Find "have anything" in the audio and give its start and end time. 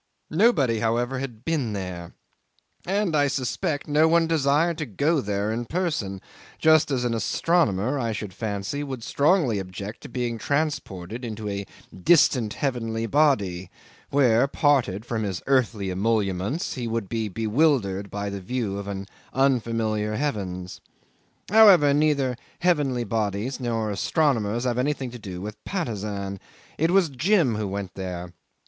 24.63-25.11